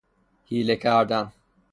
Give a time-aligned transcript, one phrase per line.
[0.47, 1.31] حیله کردن